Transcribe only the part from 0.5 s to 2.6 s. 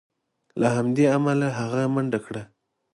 له همدې امله هغه منډه کړه.